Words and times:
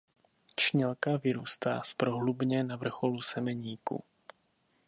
Čnělka 0.55 1.17
vyrůstá 1.17 1.81
z 1.83 1.93
prohlubně 1.93 2.63
na 2.63 2.75
vrcholu 2.75 3.21
semeníku. 3.21 4.03